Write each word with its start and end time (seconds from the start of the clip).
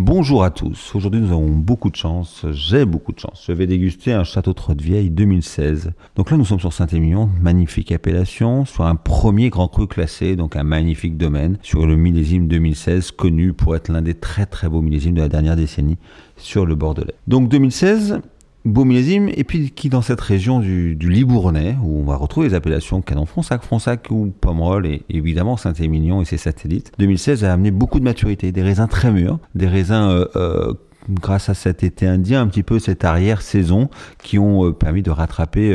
Bonjour 0.00 0.44
à 0.44 0.50
tous. 0.50 0.94
Aujourd'hui, 0.94 1.20
nous 1.20 1.32
avons 1.32 1.48
beaucoup 1.48 1.90
de 1.90 1.96
chance. 1.96 2.46
J'ai 2.52 2.84
beaucoup 2.84 3.10
de 3.10 3.18
chance. 3.18 3.42
Je 3.48 3.52
vais 3.52 3.66
déguster 3.66 4.12
un 4.12 4.22
château 4.22 4.52
de 4.52 4.80
vieille 4.80 5.10
2016. 5.10 5.90
Donc 6.14 6.30
là, 6.30 6.36
nous 6.36 6.44
sommes 6.44 6.60
sur 6.60 6.72
Saint-Émilion, 6.72 7.28
magnifique 7.42 7.90
appellation, 7.90 8.64
sur 8.64 8.84
un 8.84 8.94
premier 8.94 9.50
grand 9.50 9.66
cru 9.66 9.88
classé, 9.88 10.36
donc 10.36 10.54
un 10.54 10.62
magnifique 10.62 11.16
domaine, 11.16 11.58
sur 11.62 11.84
le 11.84 11.96
millésime 11.96 12.46
2016, 12.46 13.10
connu 13.10 13.52
pour 13.52 13.74
être 13.74 13.88
l'un 13.88 14.00
des 14.00 14.14
très 14.14 14.46
très 14.46 14.68
beaux 14.68 14.82
millésimes 14.82 15.14
de 15.14 15.20
la 15.20 15.28
dernière 15.28 15.56
décennie 15.56 15.98
sur 16.36 16.64
le 16.64 16.76
Bordelais. 16.76 17.16
Donc 17.26 17.48
2016, 17.48 18.20
beau 18.68 18.84
millésime, 18.84 19.28
et 19.34 19.44
puis 19.44 19.70
qui 19.70 19.88
dans 19.88 20.02
cette 20.02 20.20
région 20.20 20.60
du, 20.60 20.96
Libournais, 21.00 21.76
où 21.82 22.00
on 22.00 22.04
va 22.04 22.16
retrouver 22.16 22.48
les 22.48 22.54
appellations 22.54 23.02
Canon 23.02 23.26
Fronsac, 23.26 24.10
ou 24.10 24.32
Pomerol, 24.40 24.86
et 24.86 25.02
évidemment 25.08 25.56
Saint-Émilion 25.56 26.20
et 26.20 26.24
ses 26.24 26.36
satellites, 26.36 26.92
2016 26.98 27.44
a 27.44 27.52
amené 27.52 27.70
beaucoup 27.70 27.98
de 27.98 28.04
maturité, 28.04 28.52
des 28.52 28.62
raisins 28.62 28.88
très 28.88 29.10
mûrs, 29.10 29.38
des 29.54 29.68
raisins... 29.68 30.08
Euh, 30.08 30.24
euh, 30.36 30.72
grâce 31.10 31.48
à 31.48 31.54
cet 31.54 31.84
été 31.84 32.06
indien, 32.06 32.42
un 32.42 32.48
petit 32.48 32.62
peu 32.62 32.78
cette 32.78 33.02
arrière-saison, 33.02 33.88
qui 34.22 34.38
ont 34.38 34.66
euh, 34.66 34.72
permis 34.72 35.02
de 35.02 35.10
rattraper 35.10 35.74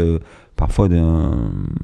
parfois 0.55 0.87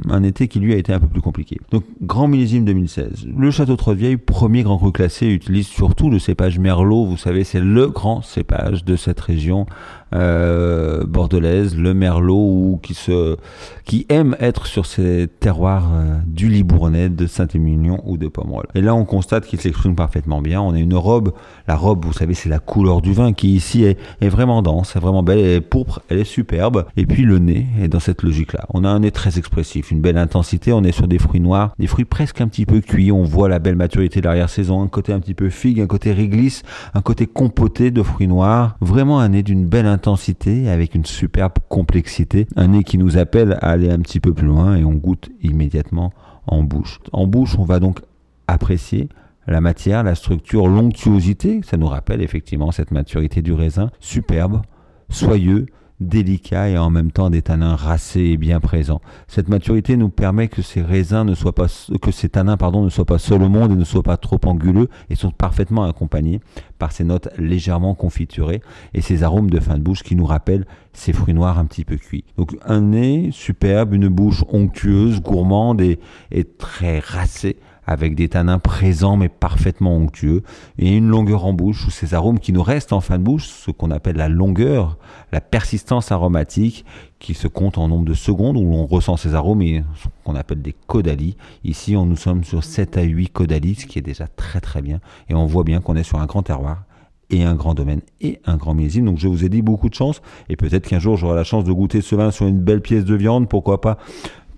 un 0.10 0.24
été 0.24 0.48
qui 0.48 0.60
lui 0.60 0.74
a 0.74 0.78
été 0.78 0.94
un 0.94 1.00
peu 1.00 1.08
plus 1.08 1.22
compliqué. 1.22 1.60
Donc 1.72 1.84
grand 2.02 2.28
millésime 2.28 2.66
2016. 2.66 3.28
Le 3.36 3.52
château 3.52 3.76
Trotevieille, 3.76 4.18
premier 4.18 4.64
grand 4.64 4.78
cru 4.78 4.92
classé, 4.92 5.28
utilise 5.28 5.68
surtout 5.68 6.10
le 6.10 6.20
cépage 6.20 6.60
Merlot. 6.60 7.06
Vous 7.06 7.18
savez, 7.18 7.44
c'est 7.44 7.60
le 7.60 7.88
grand 7.88 8.22
cépage 8.22 8.86
de 8.86 8.96
cette 8.96 9.20
région 9.20 9.66
euh, 10.14 11.04
bordelaise, 11.06 11.78
le 11.78 11.94
Merlot, 11.94 12.36
ou 12.36 12.80
qui 12.82 12.94
se, 12.94 13.38
qui 13.86 14.06
aime 14.10 14.36
être 14.40 14.66
sur 14.66 14.86
ces 14.86 15.28
terroirs 15.40 15.90
euh, 15.94 16.18
du 16.26 16.50
Libournais, 16.50 17.10
de 17.10 17.28
Saint-Émilion 17.28 18.02
ou 18.06 18.18
de 18.18 18.28
Pomerol. 18.28 18.66
Et 18.76 18.82
là, 18.82 18.96
on 18.96 19.06
constate 19.06 19.46
qu'il 19.46 19.62
s'exprime 19.62 19.96
parfaitement 19.96 20.42
bien. 20.42 20.62
On 20.62 20.74
a 20.74 20.80
une 20.80 20.96
robe, 20.96 21.34
la 21.68 21.76
robe, 21.76 22.06
vous 22.06 22.14
savez, 22.14 22.34
c'est 22.34 22.50
la 22.50 22.60
couleur 22.60 23.02
du 23.02 23.14
vin 23.14 23.34
qui 23.34 23.54
ici 23.56 23.84
est, 23.84 23.98
est 24.22 24.30
vraiment 24.30 24.62
dense, 24.62 24.96
est 24.96 25.00
vraiment 25.00 25.24
belle, 25.24 25.40
elle 25.40 25.58
est 25.58 25.62
pourpre, 25.62 26.02
elle 26.10 26.20
est 26.20 26.24
superbe. 26.24 26.86
Et 26.98 27.06
puis 27.06 27.24
le 27.24 27.40
nez 27.40 27.68
est 27.80 27.88
dans 27.88 28.00
cette 28.00 28.24
logique-là. 28.24 28.66
On 28.74 28.84
a 28.84 28.90
un 28.90 29.00
nez 29.00 29.12
très 29.12 29.38
expressif, 29.38 29.92
une 29.92 30.02
belle 30.02 30.18
intensité. 30.18 30.74
On 30.74 30.84
est 30.84 30.92
sur 30.92 31.08
des 31.08 31.20
fruits 31.20 31.42
noirs, 31.42 31.74
des 31.78 31.88
fruits 31.88 32.06
presque 32.06 32.42
un 32.42 32.48
petit 32.48 32.66
peu 32.66 32.82
cuits. 32.82 33.12
On 33.12 33.24
voit 33.24 33.50
la 33.50 33.60
belle 33.60 33.76
maturité 33.76 34.22
de 34.22 34.26
l'arrière-saison, 34.26 34.82
un 34.82 34.88
côté 34.88 35.14
un 35.14 35.20
petit 35.20 35.36
peu 35.36 35.50
figue, 35.50 35.82
un 35.82 35.88
côté 35.88 36.14
réglisse, 36.14 36.64
un 36.94 37.02
côté 37.02 37.28
compoté 37.28 37.92
de 37.92 38.02
fruits 38.02 38.28
noirs. 38.28 38.76
Vraiment 38.82 39.20
un 39.20 39.30
nez 39.30 39.44
d'une 39.44 39.66
belle 39.66 39.86
intensité 39.86 39.99
intensité 40.00 40.70
avec 40.70 40.96
une 40.96 41.04
superbe 41.04 41.56
complexité. 41.68 42.48
Un 42.56 42.70
nez 42.70 42.86
qui 42.86 42.98
nous 42.98 43.18
appelle 43.18 43.58
à 43.62 43.72
aller 43.72 43.90
un 43.92 44.00
petit 44.00 44.22
peu 44.22 44.34
plus 44.34 44.48
loin 44.48 44.78
et 44.78 44.86
on 44.86 44.94
goûte 44.94 45.30
immédiatement 45.42 46.14
en 46.48 46.64
bouche. 46.64 47.02
En 47.12 47.28
bouche, 47.28 47.58
on 47.60 47.66
va 47.66 47.82
donc 47.82 48.00
apprécier 48.48 49.10
la 49.46 49.60
matière, 49.60 50.04
la 50.04 50.16
structure, 50.16 50.68
l'onctuosité. 50.68 51.60
Ça 51.64 51.76
nous 51.76 51.88
rappelle 51.88 52.22
effectivement 52.22 52.72
cette 52.72 52.92
maturité 52.92 53.42
du 53.42 53.52
raisin. 53.52 53.92
Superbe, 54.00 54.62
soyeux, 55.10 55.66
délicat 56.00 56.70
et 56.70 56.78
en 56.78 56.90
même 56.90 57.12
temps 57.12 57.30
des 57.30 57.42
tanins 57.42 57.76
racés 57.76 58.22
et 58.22 58.38
bien 58.38 58.60
présents. 58.60 59.02
Cette 59.28 59.50
maturité 59.50 59.98
nous 59.98 60.10
permet 60.10 60.48
que 60.48 60.62
ces 60.62 60.82
raisins 60.82 61.24
ne 61.24 61.36
soient 61.36 61.56
pas, 61.56 61.68
que 62.02 62.12
ces 62.12 62.30
tanins, 62.30 62.58
pardon, 62.58 62.84
ne 62.84 62.90
soient 62.90 63.06
pas 63.06 63.20
seuls 63.20 63.44
au 63.44 63.50
monde 63.50 63.72
et 63.72 63.76
ne 63.76 63.84
soient 63.84 64.04
pas 64.04 64.18
trop 64.18 64.40
anguleux 64.46 64.90
et 65.10 65.16
sont 65.16 65.32
parfaitement 65.32 65.84
accompagnés 65.84 66.40
par 66.78 66.92
ces 66.92 67.04
notes 67.04 67.30
légèrement 67.38 67.96
confiturées 67.96 68.62
et 68.94 69.02
ces 69.02 69.24
arômes 69.24 69.50
de 69.50 69.60
fin 69.60 69.78
de 69.78 69.84
bouche 69.84 70.04
qui 70.04 70.16
nous 70.16 70.26
rappellent 70.26 70.66
ces 70.94 71.14
fruits 71.14 71.34
noirs 71.34 71.60
un 71.60 71.66
petit 71.66 71.86
peu 71.86 71.98
cuits. 71.98 72.24
Donc 72.38 72.56
un 72.66 72.82
nez 72.82 73.30
superbe, 73.32 73.94
une 73.94 74.08
bouche 74.08 74.44
onctueuse, 74.50 75.22
gourmande 75.22 75.82
et, 75.82 76.00
et 76.32 76.46
très 76.46 77.00
racée 77.00 77.58
avec 77.90 78.14
des 78.14 78.30
tanins 78.30 78.60
présents 78.60 79.18
mais 79.18 79.30
parfaitement 79.30 79.98
onctueux, 79.98 80.44
et 80.78 80.96
une 80.96 81.08
longueur 81.08 81.46
en 81.46 81.54
bouche 81.54 81.88
où 81.88 81.90
ces 81.90 82.14
arômes 82.14 82.38
qui 82.38 82.54
nous 82.54 82.62
restent 82.62 82.94
en 82.94 83.02
fin 83.02 83.18
de 83.18 83.24
bouche, 83.24 83.48
ce 83.48 83.72
qu'on 83.72 83.90
appelle 83.90 84.16
la 84.16 84.30
longueur, 84.30 85.00
la 85.32 85.42
persistance 85.42 86.12
aromatique, 86.12 86.86
qui 87.18 87.34
se 87.34 87.48
compte 87.48 87.80
en 87.80 87.88
nombre 87.88 88.06
de 88.06 88.14
secondes 88.14 88.58
où 88.58 88.62
l'on 88.62 88.86
ressent 88.86 89.18
ces 89.18 89.34
arômes 89.34 89.64
et 89.64 89.84
ce 89.96 90.08
qu'on 90.24 90.36
appelle 90.36 90.62
des 90.62 90.76
caudalis. 90.86 91.36
Ici, 91.64 91.94
nous 91.94 92.16
sommes 92.16 92.44
sur 92.44 92.64
7 92.64 92.96
à 92.98 93.02
8 93.02 93.30
caudalis, 93.30 93.76
ce 93.76 93.86
qui 93.88 93.98
est 93.98 94.04
déjà 94.04 94.28
très 94.28 94.62
très 94.62 94.84
bien, 94.84 95.00
et 95.28 95.34
on 95.34 95.48
voit 95.48 95.64
bien 95.64 95.82
qu'on 95.82 95.96
est 95.96 96.04
sur 96.04 96.20
un 96.20 96.28
grand 96.28 96.44
terroir 96.44 96.84
et 97.32 97.44
un 97.44 97.56
grand 97.56 97.74
domaine 97.74 98.02
et 98.22 98.40
un 98.46 98.58
grand 98.58 98.74
millésime. 98.74 99.06
Donc 99.06 99.18
je 99.18 99.28
vous 99.28 99.46
ai 99.46 99.50
dit 99.50 99.62
beaucoup 99.62 99.90
de 99.90 99.94
chance 99.96 100.22
et 100.50 100.56
peut-être 100.56 100.88
qu'un 100.88 101.00
jour 101.00 101.18
j'aurai 101.18 101.36
la 101.36 101.44
chance 101.44 101.64
de 101.64 101.72
goûter 101.72 102.02
ce 102.02 102.16
vin 102.16 102.32
sur 102.32 102.48
une 102.48 102.60
belle 102.60 102.82
pièce 102.82 103.06
de 103.06 103.16
viande, 103.16 103.48
pourquoi 103.48 103.82
pas 103.82 103.98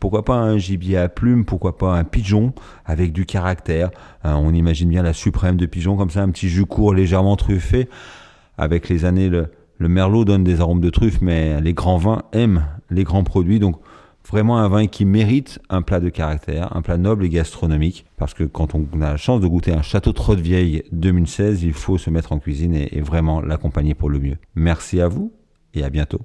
pourquoi 0.02 0.26
pas 0.26 0.36
un 0.36 0.58
gibier 0.58 0.98
à 0.98 1.08
plumes, 1.08 1.46
pourquoi 1.46 1.78
pas 1.78 1.96
un 1.96 2.04
pigeon 2.04 2.54
avec 2.86 3.14
du 3.14 3.26
caractère. 3.26 3.92
Euh, 4.26 4.34
on 4.34 4.52
imagine 4.52 4.90
bien 4.90 5.04
la 5.04 5.14
suprême 5.14 5.58
de 5.58 5.68
pigeon 5.68 5.96
comme 5.96 6.10
ça, 6.10 6.24
un 6.24 6.32
petit 6.32 6.50
jus 6.50 6.66
court 6.66 6.94
légèrement 6.94 7.38
truffé. 7.38 7.88
Avec 8.58 8.90
les 8.90 9.06
années, 9.06 9.30
le, 9.30 9.48
merlot 9.80 10.26
donne 10.26 10.44
des 10.44 10.60
arômes 10.60 10.82
de 10.82 10.90
truffe, 10.90 11.22
mais 11.22 11.62
les 11.62 11.74
grands 11.74 11.98
vins 11.98 12.24
aiment 12.34 12.66
les 12.90 13.04
grands 13.04 13.24
produits. 13.24 13.60
Donc 13.60 13.80
vraiment 14.28 14.58
un 14.58 14.68
vin 14.70 14.88
qui 14.88 15.06
mérite 15.06 15.60
un 15.70 15.84
plat 15.84 16.00
de 16.00 16.10
caractère, 16.10 16.76
un 16.76 16.82
plat 16.82 16.98
noble 16.98 17.24
et 17.26 17.30
gastronomique. 17.30 18.08
Parce 18.18 18.34
que 18.34 18.44
quand 18.44 18.74
on 18.74 18.88
a 19.02 19.12
la 19.12 19.18
chance 19.18 19.40
de 19.40 19.48
goûter 19.48 19.72
un 19.72 19.84
château 19.84 20.14
de 20.14 20.42
vieille 20.42 20.84
2016, 20.94 21.62
il 21.62 21.74
faut 21.74 22.00
se 22.00 22.10
mettre 22.10 22.32
en 22.32 22.40
cuisine 22.40 22.74
et 22.74 23.02
vraiment 23.02 23.40
l'accompagner 23.40 23.94
pour 23.94 24.10
le 24.10 24.20
mieux. 24.20 24.38
Merci 24.56 25.00
à 25.00 25.08
vous 25.08 25.32
et 25.76 25.84
à 25.84 25.92
bientôt. 25.92 26.22